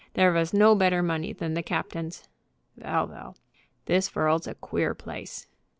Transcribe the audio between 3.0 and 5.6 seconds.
vell! This vorld's a queer place."